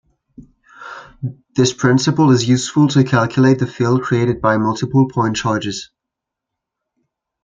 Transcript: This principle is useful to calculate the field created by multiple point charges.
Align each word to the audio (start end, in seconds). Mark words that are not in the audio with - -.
This 1.55 1.73
principle 1.73 2.31
is 2.31 2.49
useful 2.49 2.87
to 2.87 3.03
calculate 3.03 3.59
the 3.59 3.67
field 3.67 4.01
created 4.01 4.41
by 4.41 4.57
multiple 4.57 5.07
point 5.07 5.35
charges. 5.35 5.91